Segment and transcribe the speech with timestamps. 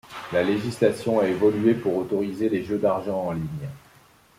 [0.33, 3.69] La législation a évolué pour autoriser les jeux d'argent en ligne.